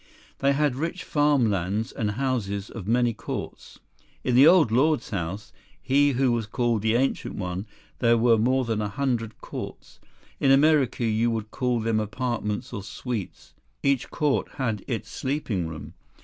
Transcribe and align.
They 0.39 0.53
had 0.53 0.75
rich 0.77 1.03
farm 1.03 1.51
lands 1.51 1.91
and 1.91 2.13
houses 2.13 2.71
of 2.71 2.87
many 2.87 3.13
courts. 3.13 3.77
In 4.23 4.33
the 4.33 4.47
Old 4.47 4.71
Lord's 4.71 5.11
house, 5.11 5.53
he 5.79 6.13
who 6.13 6.31
was 6.31 6.47
called 6.47 6.81
the 6.81 6.95
Ancient 6.95 7.35
One, 7.35 7.67
there 7.99 8.17
were 8.17 8.39
more 8.39 8.65
than 8.65 8.81
a 8.81 8.89
hundred 8.89 9.37
courts. 9.41 9.99
In 10.39 10.49
America 10.49 11.03
you 11.05 11.29
would 11.29 11.51
call 11.51 11.79
them 11.81 11.99
apartments 11.99 12.73
or 12.73 12.81
suites. 12.81 13.53
Each 13.83 14.09
court 14.09 14.49
had 14.53 14.83
its 14.87 15.07
sleeping 15.11 15.67
room. 15.67 15.93